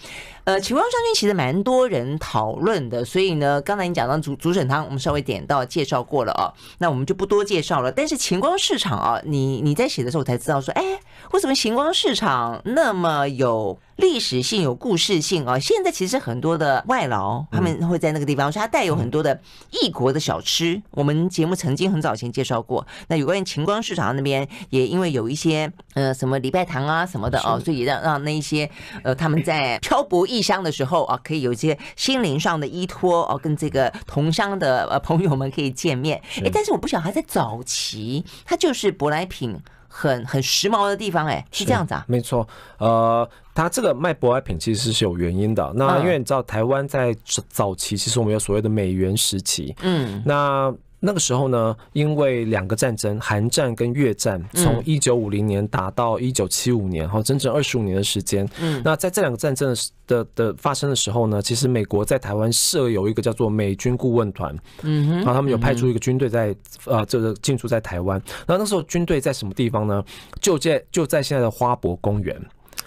[0.45, 7.91] 呃，晴光商圈其实蛮多人讨论的，所以呢，刚才你讲到竹竹笋汤，我们稍微点到介绍过了啊，那我们就不多介绍了。
[7.91, 10.97] 但是晴光市场啊，你你在写的时候我才知道说，哎，
[11.32, 15.59] 为什么什么晴光市场那么有历史性、有故事性哦？
[15.59, 19.39] 现在其实很多的外劳他们会在那个地方，所以它带有很多的
[19.71, 20.81] 异国的小吃。
[20.91, 22.88] 我们节目曾经很早前介绍过。
[23.09, 28.69] 那有关于晴光市场那边，也因为有一些呃什么礼拜堂啊什么的哦，所以让让那一些
[29.03, 36.21] 呃他们在漂泊异乡的时候啊，可以有一些心灵上的依托哦，跟这个同乡的呃朋友们可以见面。
[36.38, 39.59] 哎，但是我不晓得他在早期，他就是舶来品。
[39.89, 42.06] 很很时髦的地方，哎，是这样子啊？
[42.08, 42.47] 没错，
[42.78, 45.73] 呃，它这个卖舶来品其实是有原因的。
[45.75, 47.13] 那因为你知道，台湾在
[47.49, 50.73] 早期其实我们有所谓的美元时期，嗯，那。
[50.99, 58.47] 那个时候呢，因为两个战争，韩战跟越战，从一九五零年打到一九七五年，哈，整整二十五年的时间。
[58.59, 59.73] 嗯，那在这两个战争
[60.07, 68.21] 的的发生的时候呢，其实美国在台湾设有一个叫做美军顾问团，嗯哼，然后他们有派出一个军队在呃这个进驻在台湾。
[68.45, 70.03] 那那时候军队在什么地方呢？
[70.41, 72.39] 就在就在现在的花博公园。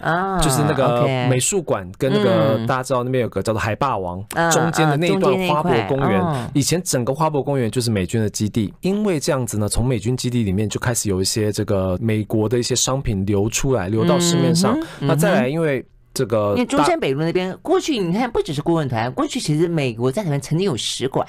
[0.02, 8.74] 啊，就是那个美术馆跟那个大家知道那边有个叫做海霸王中间的那一段花博公园，以前整个花博公园就是美军的基地。
[8.80, 14.76] 因为这样子呢，从美军基地里面就开始有一些这个美国的一些商品流出来，流到市面上。
[14.98, 21.24] 那再来，因为这个因为中山北路那边过去，你看不只是顾问团，过去其实美国在台湾曾经有使馆。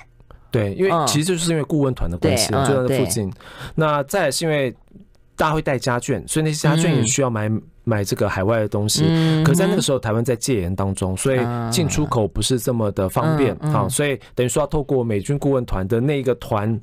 [0.49, 3.31] 对，因为其实就是因为顾问团的关系，就在那附近。
[3.75, 4.75] 那再来是因为。
[5.35, 9.05] 大家会带家眷，所以那些家眷也需要买、嗯、买这个海外的东西。
[9.07, 11.39] 嗯、可在那个时候，台湾在戒严当中，所以
[11.71, 13.87] 进出口不是这么的方便啊。
[13.89, 16.79] 所以等于说要透过美军顾问团的那一个团。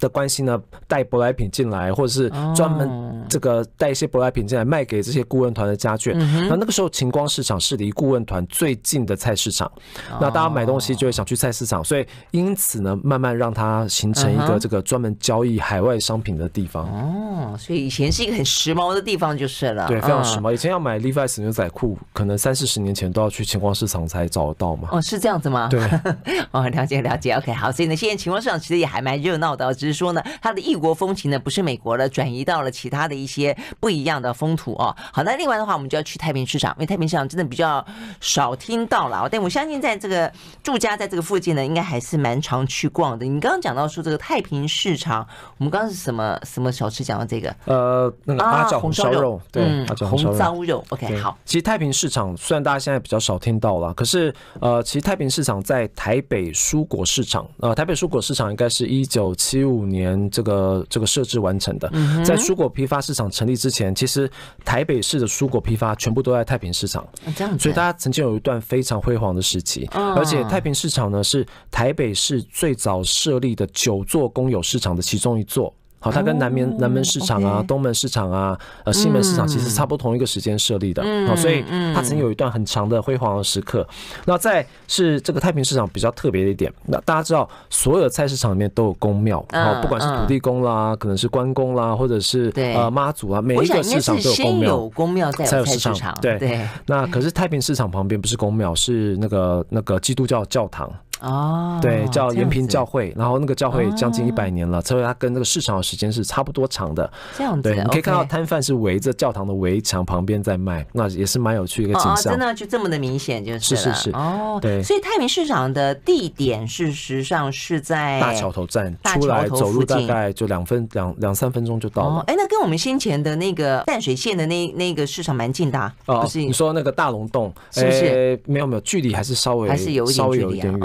[0.00, 6.14] 的关系呢，带舶来品进来，或者是专门这个带一些舶来品进来卖给这些顾问团的家眷。
[6.14, 6.56] 那、oh.
[6.58, 9.70] 那个时候，晴光市场是离顾问团最近的菜市场。
[10.10, 10.22] Oh.
[10.22, 16.84] 那大家买东西就会想去菜市场，所以因此呢，慢慢让它形成一个这个专门交易海外商品的地方。
[16.86, 19.86] 哦、oh.，所以以前是一个很时髦的地方就是了。
[19.88, 20.52] 对，非常时髦。
[20.52, 24.88] 以前要买 Levi's 牛仔裤，可能三四十年前都要去晴光市场才找得到嘛。
[24.92, 25.68] 哦，是这样子吗？
[25.68, 25.80] 对。
[26.50, 27.32] 哦，了解了解。
[27.32, 27.70] OK，好。
[27.70, 29.72] 所以呢，现在晴光市场其实也还蛮热闹的。
[29.82, 34.94] 只是说呢，它的异国风情呢，不是美国了，转移到了其他的一些不一样的风土哦。
[35.12, 37.84] 好，那另外的话，我们就要去太平市场，因为太平市场真的比较
[38.20, 39.28] 少听到了。
[39.28, 43.26] 但我相信，在这个住家在这个附近呢，应该还是蛮常去逛的。
[43.26, 45.26] 你刚刚讲到说这个太平市场，
[45.58, 47.52] 我们刚刚是什么什么小吃讲到这个？
[47.64, 50.84] 呃，那个阿角红烧肉，肉，对，嗯、红烧肉。
[50.90, 51.36] OK，好。
[51.44, 60.12] 其实太平市场虽然大家现在比较少听到了，可是呃，其实太平市场在台北蔬果市场，呃，台北蔬果市场应该是一九七五年。
[60.30, 61.88] 这个这个设置完成的，
[62.24, 64.30] 在蔬果批发市场成立之前，其实
[64.64, 67.06] 台北市的蔬果批发全部都在太平市场，
[67.36, 69.86] 这样，所以大家曾经有一段非常辉煌的时期。
[69.92, 75.72] 而且太平市场呢，是台北市最早设立的九座公有市场的其中一座。
[76.02, 81.02] 好，它跟南门南门市场啊、东门市场啊、呃西门市场其实差不多同一个时间设立的。
[81.28, 83.86] 好，所以它曾经有一段很长的辉煌的时刻。
[84.26, 94.68] 那再是这个太平市场比较特别的一点，那大家知道，所有的菜市场里面都有公庙，好，不管是土地公啦，可能是关公啦，或者是呃妈祖啊，每一个市场都有公庙。
[94.70, 96.18] 有宫庙才有菜市场。
[96.20, 96.68] 对对。
[96.86, 100.92] 那可是太平市场旁边不是公庙，是那个那个基督教教堂。
[101.22, 107.10] 哦，对，叫延平教会，然后那个教会将近一百年了，哦，所以它跟那个市场的时间是差不多长的。
[107.36, 112.32] 这样子，对，你可以看到摊贩是围着教堂的围墙旁边在卖，那也是蛮有趣一个景象。
[112.32, 114.82] 哦，真的就这么的明显，就是是是是哦，对。
[114.82, 122.24] 所以太平市场的地点事实上是在大桥头站，出来走路大概就两分两两三分钟就到了。
[122.26, 126.38] 哎，那跟我们先前的那个淡水线的那那个市场蛮近的，啊，哦，不是？
[126.38, 128.40] 你说那个大龙洞是不是？
[128.46, 130.80] 没有没有，距离还是稍微还是有稍微有一点远，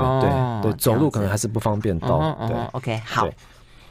[0.61, 1.09] 对对，走路。
[1.09, 3.27] 可能还是不方便到，对，OK，好。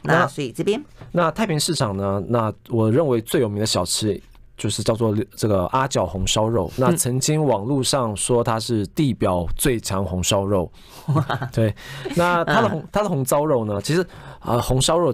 [0.03, 2.23] 那所以这边，那太平市场呢？
[2.29, 4.21] 那我认为最有名的小吃
[4.55, 6.71] 就是叫做这个阿角红烧肉。
[6.77, 10.71] 那曾经网络上说它是地表最强红烧肉，
[11.51, 11.75] 对。
[12.15, 13.81] 那它的红它的红烧肉呢？
[13.81, 14.05] 其实
[14.39, 15.13] 啊，红烧肉。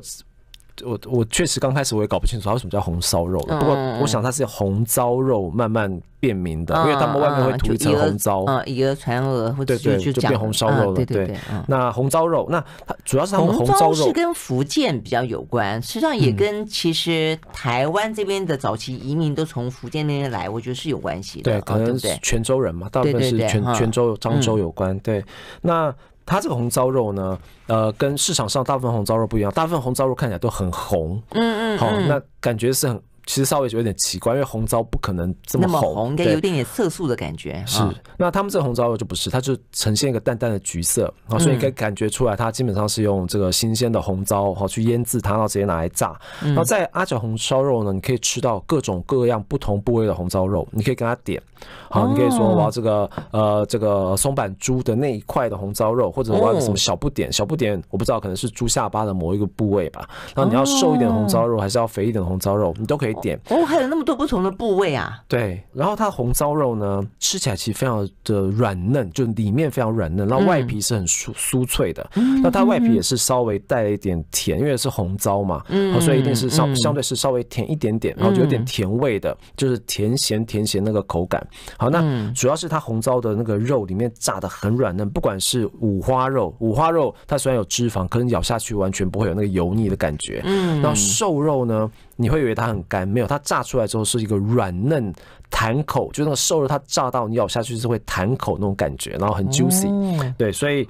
[0.84, 10.96] 我我确实刚开始我也搞不清楚它为什么叫红烧肉，不过我想它是红糟肉慢慢变名的，因为他们外面会涂一层红糟，啊，以讹传讹，或者对对，就变红烧肉了。
[10.96, 21.52] 对对对，那红糟肉，那它主要是他们红糟肉是跟福建比较有关，实际上也跟其实台湾这边的早期移民都从福建那边来，我觉得是有关系的。
[21.52, 24.98] 对，可能是泉州人嘛，大部分是泉泉州、漳州有关。
[25.00, 25.24] 对，
[25.62, 25.94] 那。
[26.26, 37.64] 它这个红糟肉呢，呃，跟市场上大部分红糟肉不一样，大部分红糟肉看起来都很红，嗯嗯，好，那感觉是很其实稍微有点奇怪，因为红糟不可能这么红，么红应该有点点色素的感觉。
[37.66, 37.82] 是，
[38.18, 46.20] 那他们这个红糟肉就不是，它就呈现一个淡淡的橘色啊，所以你可以感觉出来，它基本上是用这个新鲜的红糟哈去腌制它，然后直接拿来炸。
[46.42, 51.42] 然后在阿角红烧肉呢，你可以吃到各种各样不同部位的红糟肉，你可以跟他点，
[51.90, 60.08] 好，你可以说我要这个呃这个松板猪的那一块的红糟肉，或者我要什么小不点，小不点我不知道可能是猪下巴的某一个部位吧。
[60.36, 63.40] 然后你要瘦一点的红糟肉，还是要肥一点的红糟肉，你都可以点。
[63.50, 65.20] 哦，还有那么多不同的部位啊！
[65.28, 72.10] 对，然后它红糟肉呢，吃起来其实非常的软嫩，就里面非常软嫩，然后外皮是很酥酥脆的。
[72.16, 81.46] 嗯，那它外皮也是稍微带了一点甜，因为是红糟嘛，嗯，所以一定是相相对是稍微甜一点点，然后就有点甜味的，就是甜咸甜咸那个口感。
[81.78, 90.42] 好，那主要是它红糟的那个肉里面炸的很软嫩，不管是五花肉，五花肉它虽然有脂肪，可是咬下去完全不会有那个油腻的感觉。
[90.46, 95.14] 嗯，然后瘦肉呢，你会以为它很干，没有，它炸出来之后是一个软嫩
[95.50, 100.34] 弹口，就那个瘦肉它炸到你咬下去是会弹口那种感觉，然后很 juicy，哦。
[100.38, 100.88] 对，所以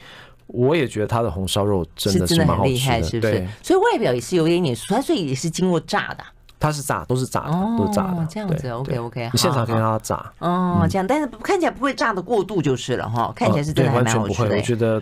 [0.48, 3.32] 我也觉得它的红烧肉真的是蛮好吃的，是不是？
[3.34, 6.24] 对，所以外表也是有一点点酥，它所以也是经过炸的。
[6.60, 8.26] 它是炸，都是炸的，都是炸的。
[8.30, 9.30] 这样子，OK OK。
[9.34, 10.32] 你现场可以让它炸。
[10.40, 14.20] 哦，这样，但是看起来不会炸的过度就是了哈，看起来是真的蛮好吃的。
[14.22, 15.02] 完全不会，我觉得。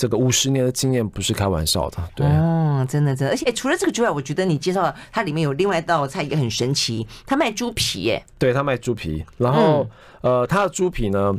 [0.00, 2.26] 这个五十年的经验不是开玩笑的，对。
[2.26, 8.24] 哦，真的真的，而且除了这个之外，我觉得你介绍它里面有另外一道菜也很神奇，它卖猪皮耶。
[8.38, 9.86] 对，它卖猪皮，然后、
[10.22, 11.34] 嗯、呃，它的猪皮呢，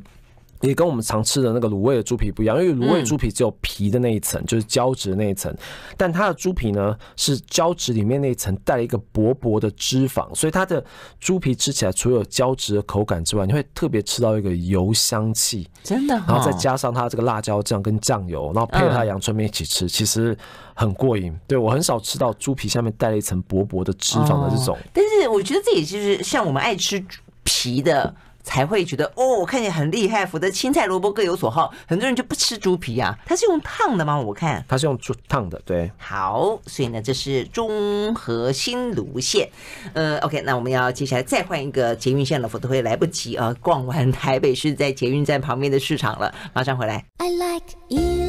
[0.62, 5.54] 也跟我们常吃的那个卤味的猪皮不一样，因为卤味猪皮只有皮的那一层，就是胶质的那一层，
[5.98, 10.84] 但它的猪皮呢是胶质里面那一层带了一个薄薄的脂肪，所以它的
[11.20, 16.14] 猪皮吃起来除了有胶质的口感之外，你会特别吃到一个油香气，真的。
[16.16, 20.38] 然后再加上它这个辣椒酱跟酱油，然后配合它阳春面一起吃，其实
[20.76, 21.36] 很过瘾。
[21.48, 27.04] 对，我很少吃到猪皮下面带了一层薄薄的脂肪的这种，但是我觉得这也就是像我们爱吃
[27.44, 28.16] 皮的。
[28.44, 31.74] 才会觉得哦，看起来很厉害，否则青菜萝卜各有所好。
[31.88, 34.20] 很多人就不吃猪皮啊，它是用烫的吗？
[34.20, 35.92] 我看它是用猪烫的，对。
[35.98, 39.50] 好，所以呢，这是中和新芦线。
[39.94, 43.56] 呃，OK，那我们要接下来再换一个捷运线了，否则会来不及啊。
[43.62, 47.06] 逛完台北市在捷运站旁边的市场了，马上回来。
[47.18, 48.21] I like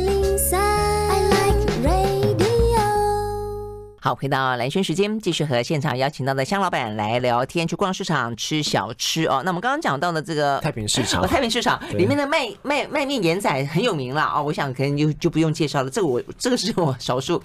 [4.05, 9.43] 好，回到蓝轩时间，继续和现场邀请到的香老板来聊天，去逛市场吃小吃哦。
[9.45, 14.43] 那我们刚刚讲到的这个太平市场， 哦，太平市场里面的卖卖卖面盐仔很有名了啊，哦。
[14.43, 17.41] 我想可能就就不用介绍了，这个我这个是我少数。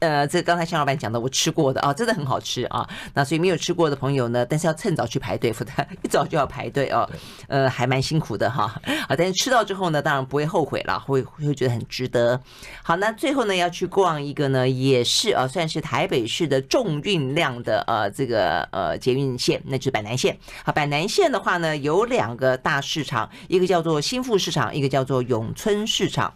[0.00, 2.88] 呃，这刚才向老板讲的，我吃过的啊，真的很好吃啊。
[3.14, 7.08] 那所以没有吃过的朋友呢，但是要趁早去排队，否则 一早就要排队哦。
[7.48, 8.80] 呃，还蛮辛苦的哈。
[9.08, 12.40] 啊，但是吃到之后呢，当然不会后悔了，会会觉得很值得。
[12.82, 20.36] 好，那最后呢，要去逛一个呢，也是啊，算是台北市的重运量的呃这个呃捷运线，那就是板南线。
[20.64, 26.32] 好，板南线的话呢，有两个大市场，一个叫做新富市场，一个叫做永春市场。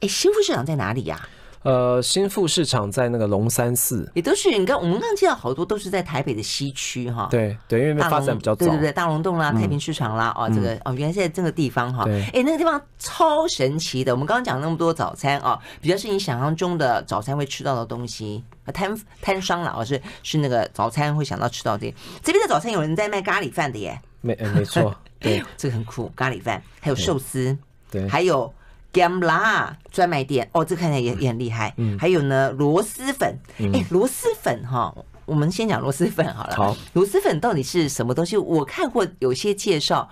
[0.00, 1.28] 哎，新富市场在哪里呀？
[1.66, 7.26] 呃，新富市场在那个龙山寺，也都是你看，我们刚刚介绍好多都是在台北的西区哈。
[7.28, 12.04] 对对，因为发展比较早，对对对，大龙洞啦、太平市场啦，哦，这个哦，原来现在这个地方哈。
[12.32, 14.12] 哎，那个地方超神奇的。
[14.12, 21.92] 我们刚刚讲那么多早餐啊，比较是你想象中的早餐会吃到的东西，摊摊商啦，哦，是是那个早餐会想到吃到的。
[22.22, 27.58] 这边的早餐有人在卖咖喱饭的耶，没没错，对， 这个很酷，咖喱饭还有寿司，
[27.90, 28.54] 对，还有。
[28.92, 31.74] 甘辣专卖店哦，这看起来也也很厉害。
[31.76, 33.38] 嗯，还有呢，螺蛳粉。
[33.58, 34.94] 哎，螺蛳粉哈，
[35.24, 36.56] 我们先讲螺蛳粉好了。
[36.56, 38.36] 好，螺蛳粉到底是什么东西？
[38.36, 40.08] 我看过有些介绍，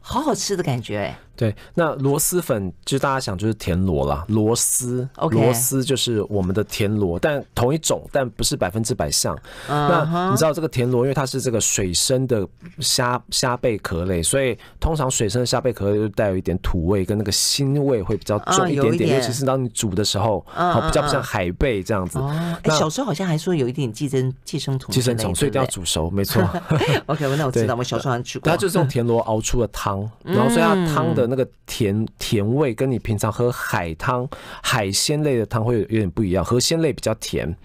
[0.00, 1.18] 好好吃的感觉哎。
[1.40, 9.34] 对，那螺蛳粉就大家想就是田螺啦，螺蛳，螺蛳就是我们的田螺，但同一种，但不是百分之百像。
[9.66, 12.46] 那你知道这个田螺，因为它是这个水生的
[12.80, 22.18] 虾虾贝壳类，所以通常水生的虾贝壳类就带有一点土味跟那个腥味会比较重一点点，尤其是当你煮的时候，好比较不像海贝这样子。
[22.64, 26.42] 哎，小时候好像还说有一点寄生寄生虫，寄生虫，所以一定要煮熟，没错。
[27.06, 28.50] OK，那我知道，我小时候好像吃过。
[28.50, 31.29] 它就是用 田螺熬出的汤，然后所以它汤的。
[31.30, 34.28] 那个甜甜味跟你平常喝海汤、
[34.62, 37.56] 海鲜类的汤会有有点不一样，河鲜类比较甜，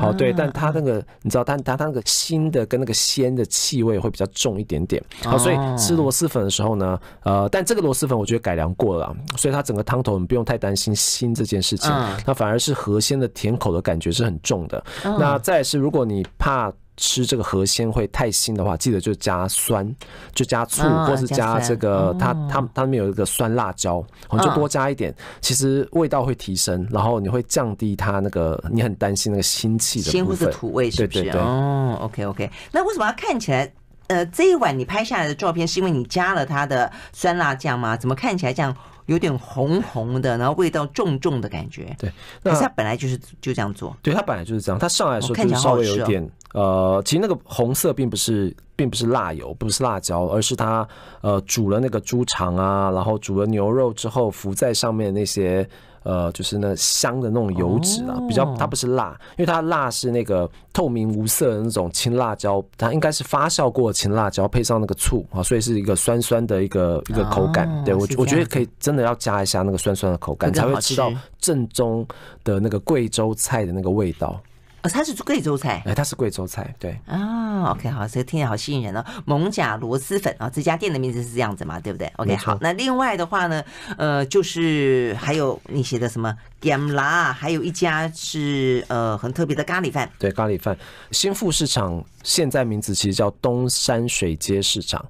[0.00, 11.90] 好对，但它那个你知道，但它它那个腥的跟那个鲜的气味会比较重一点点，好，所以吃螺蛳粉的时候呢，呃，但这个螺蛳粉我觉得改良过了，所以它整个汤头你不用太担心腥这件事情，
[12.26, 14.82] 那反而是河鲜的甜口的感觉是很重的。
[15.04, 16.72] 那再是如果你怕。
[17.00, 19.96] 吃这个河鲜会太腥的话，记得就加酸，
[20.34, 31.22] 就加醋，啊、或是加这个、哦、它它它里面有一个酸辣椒，你就多加一点，其实味道会提升，然后你会降低它那个你很担心那个腥气的腥或是土味，是不是？
[31.22, 31.40] 对对对。
[31.40, 33.72] 哦，OK OK，那为什么要看起来？
[34.10, 37.96] 呃，这一碗你拍下来的照片是因为你加了它的酸辣酱吗？
[37.96, 38.74] 怎么看起来这样
[39.06, 41.94] 有点红红的，然后味道重重的感觉？
[41.96, 42.10] 对，
[42.42, 43.96] 可是它本来就是就这样做。
[44.02, 44.78] 对，它本来就是这样。
[44.80, 50.86] 它上来的时候就是稍微有一点，呃，其实那个红色并不是并不是辣油，不是辣椒，而是它
[51.20, 55.64] 呃煮了那个猪肠啊，然后煮了牛肉之后浮在上面那些。
[56.02, 67.68] 呃，就是那香的那种油脂啊，比较它不是辣，因为它辣是那个透明无色的那种青辣椒，它应该是发酵过的青辣椒配上那个醋啊，所以是一个酸酸的一个一个口感。
[67.84, 72.06] 对我我觉得可以真的要加一下那个酸酸的口感，才会吃到正宗
[72.44, 74.40] 的那个贵州菜的那个味道。
[74.82, 79.04] 哦，它是贵州菜，哎，它是贵州菜，对啊，OK，好，这个听起来好吸引人哦。
[79.26, 83.62] 蒙甲螺蛳粉啊，这家店的名字是这样子嘛，对不对？OK，好，那另外的话呢，
[83.98, 86.34] 呃，就是还有你写的什么？
[86.60, 90.10] 点辣，还有一家是呃很特别的咖喱饭。
[90.18, 90.76] 对，咖喱饭。
[91.10, 95.02] 新富市场现在名字其实叫东山水街市场。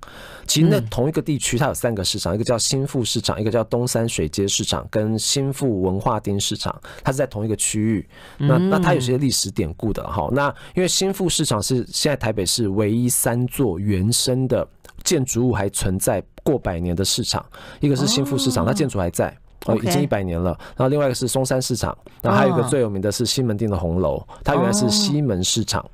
[0.47, 8.09] 其实那同一个地区它有三个市场，一个叫新富市场，一个叫东山水街市场，跟新富文化町市场，它是在同一个区域。
[8.39, 10.29] 那那它有些历史典故的哈。
[10.33, 14.67] 那因为新富市场是现在台北市唯一三座原生的
[15.05, 17.45] 建筑物还存在过百年的市场，
[17.81, 19.37] 一个是新富市场，它建筑还在。
[19.67, 20.59] 哦，已经一百年了。
[20.75, 25.85] 然后另外一个是松山市场，然后还有一个最有名的是西门町的红楼，它原来是西门市场。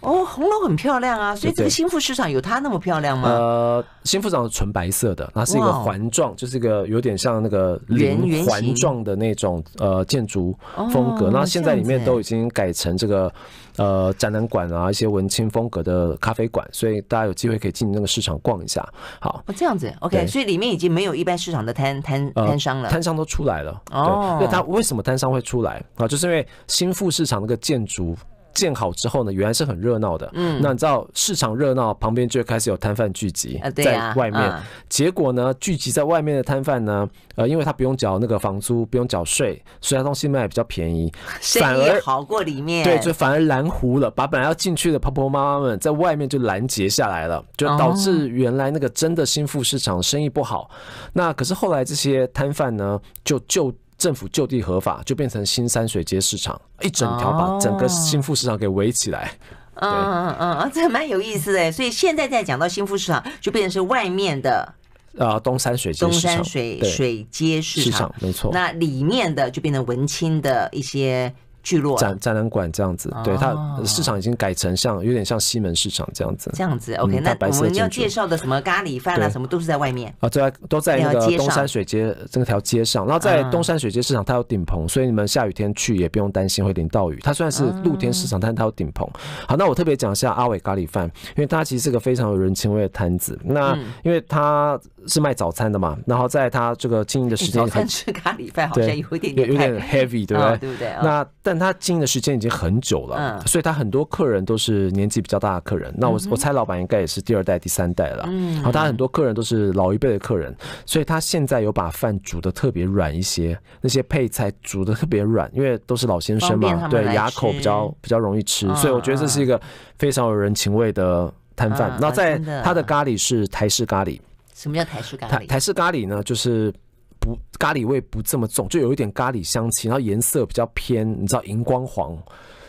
[0.00, 3.28] 哦，红楼很漂亮啊，所以这个新富市场有它那么漂亮吗？
[3.28, 10.56] 呃，新富市场是纯白色的，它是一个环状，就是一个有点像那个圆环状的那种呃建筑
[10.90, 11.30] 风格。
[11.30, 13.30] 那现在里面都已经改成这个
[13.76, 18.82] 呃展览馆啊，一些文青风格的咖啡馆，所以大家有机会可以进那个市场逛一下。
[19.20, 23.82] 好，哦，这样子，OK，所以里面已经没有一般市场的摊摊摊商了，摊商都出来了。
[23.90, 26.08] 哦，对，因为它为什么摊商会出来啊？
[26.08, 28.16] 就是因为新富市场那个建筑。
[28.60, 30.30] 建好之后呢，原来是很热闹的。
[30.34, 34.54] 嗯，那你知道市场热闹，旁边就会开始有摊贩聚集在外面。
[34.88, 41.10] 结果呢，聚集在外面的摊贩呢，呃，因为他不用缴那个房租，不用缴税，所以他东西卖比较便宜，
[41.58, 42.84] 反而好过里面。
[42.84, 50.70] 对，就反而拦糊了，把本来要进去的婆婆妈妈们在外面就拦截下来了，就导致原来那个真的新富市场生意不好。
[51.14, 53.72] 那可是后来这些摊贩呢，就就。
[54.00, 59.30] 政府就地合法，就变成新山水街市场，一整条把整个新富市场给围起来。
[59.74, 61.70] 嗯嗯嗯嗯，这蛮有意思的。
[61.70, 64.74] 所以现在在讲到新富市场，就变成是外面的
[65.16, 68.50] 呃东山水东山水水街市场没错。
[68.52, 71.32] 那里面的就变成文青的一些。
[71.62, 73.54] 聚落展展览馆这样子，对，它
[73.84, 76.50] 市场已经改成像有点像西门市场这样子。
[76.54, 83.04] 这样子，OK，那我们要介绍的什么咖喱饭啊，什么都是在外面啊，在都在那个东山水街这条街上。
[83.04, 87.18] 然后在东山水街市场，它有顶棚，所以你们下雨天去也不用担心会淋到雨。
[87.22, 89.08] 它虽然是露天市场，但是它有顶棚。
[89.46, 91.04] 好，那我特别讲一下阿伟咖喱饭，
[91.36, 93.38] 因为它其实是个非常有人情味的摊子。
[93.44, 100.58] 那因为它是卖早餐的嘛，然后在它这个经营的时间，早餐吃咖喱饭好像有点有点 heavy，对不对？
[100.58, 100.92] 对不对？
[101.02, 105.92] 那但他经营的时间已经很久了，嗯，所以他很多客人都是年纪比较大的客人。
[105.98, 108.24] 那我我猜老板应该也是第二代、第三代了。
[108.28, 110.54] 嗯，然后他很多客人都是老一辈的客人，
[110.86, 119.60] 所以他现在有把饭煮的特别软一些，那些配菜煮的特别软，因为都是老先生嘛，对，牙口比较比较容易吃，所以我觉得这是一个
[119.98, 121.90] 非常有人情味的摊贩。
[122.00, 124.20] 然后在他的咖喱是台式咖喱，
[124.54, 125.30] 什么叫台式咖喱？
[125.30, 126.72] 台台式咖喱呢，就是。
[127.20, 132.16] 不，咖喱味不这么重，就有一点咖喱香气，然后颜色比较偏，你知道荧光黄，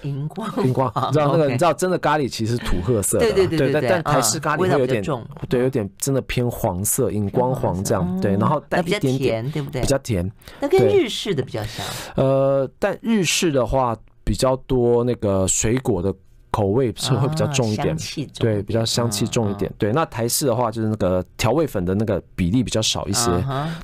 [0.04, 9.82] 荧光荧光，你知道那个，你知道真的咖喱其实是土褐色的，对对对，但但台式咖喱会有点重，对，有点真的偏黄色，荧光黄这样，对，然后带一点点，对不对？
[9.82, 10.30] 比较甜，
[10.60, 11.86] 那跟日式的比较像。
[12.16, 16.14] 呃，但日式的话比较多那个水果的。
[16.52, 17.96] 口味是会比较重一点，
[18.38, 19.72] 对，比较香气重一点。
[19.78, 23.32] 对，那台式的话就是那个调味粉的那个比例比较少一些。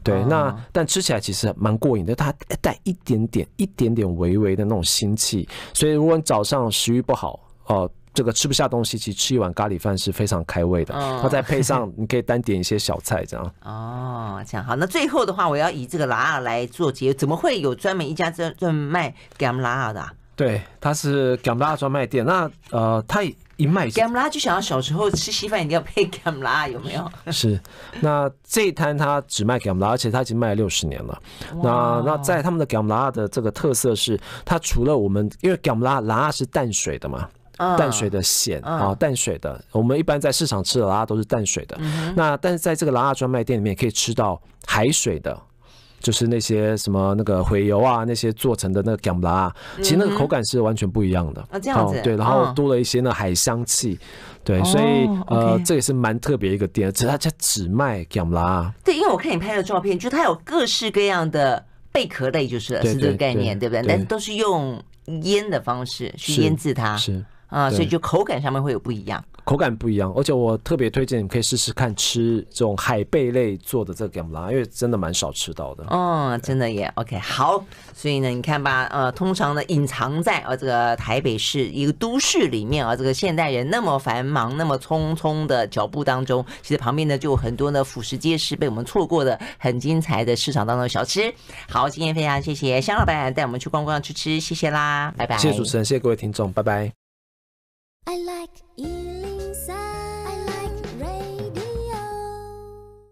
[0.04, 5.48] 对，那但吃起来其实蛮过瘾的，它带一点点、一点点微微的那种腥气。
[5.74, 10.94] 所以如果你早上食欲不好，哦，这个吃不下东西，其实吃一碗咖喱饭是非常开胃的。
[11.22, 13.54] 它再配上，你可以单点一些小菜， 这样。
[13.64, 14.76] 哦，这样好。
[14.76, 20.06] 那最后的话，我要以这个辣来做结，怎么会有专门一家专专门卖咸辣的？
[20.38, 22.24] 对，它是咸辣专卖店。
[22.26, 23.22] 那呃，它
[23.58, 27.12] 一卖咸辣，就想到小时候吃稀饭一定要配咸辣，有没有？
[27.34, 27.60] 是。
[28.00, 31.22] 那这一摊它只卖咸辣，而且它已经卖了六十年了。
[31.64, 37.28] 那那在他们的咸辣的这个特色是，它除了我们因为咸辣辣是淡水的嘛。
[37.76, 39.60] 淡水的咸啊，淡水的。
[39.72, 41.76] 我们一般在市场吃的拉拉都是淡水的，
[42.16, 45.36] 那但是在这个拉拉专卖店里面可以吃到海水的。
[46.00, 51.42] 就是那些什么那个回油啊，那些做成的那个甘拉，其实那个口感是完全不一样的。
[51.52, 52.00] 啊，这样子。
[52.04, 54.00] 对，然后多了一些那海香气。
[54.44, 58.74] 对，所以呃，这也是蛮特别一个店，只是它家只卖甘拉。
[58.84, 63.84] 对，因为我看你拍的照片，就它有各式各样的贝壳类，就是是这个概念，对不对？
[63.86, 64.82] 但是都是用
[65.24, 66.96] 腌的方式去腌制它。
[66.96, 69.22] 是啊，所以就口感上面会有不一样。
[69.48, 75.86] 口感不一样，而且我特别推荐你可以试试看吃这种海贝类做的这个甘拉，因为真的蛮少吃到的。
[75.86, 76.92] 哦，真的耶。
[76.96, 91.34] OK，好，所以呢，你看吧，呃，通常呢，隐藏在呃这个台北市一个都市里面啊，这个现代人那么繁忙、那么匆匆的脚步当中，其实旁边呢就有很多呢辅食街是被我们错过的很精彩的市场当中的小吃。
[91.70, 95.38] 好，今天非常谢谢香老板带我们去逛逛吃吃，谢谢啦，拜拜。
[95.38, 96.97] 谢谢主持人，谢谢各位听众，拜拜。
[98.10, 99.47] I like 103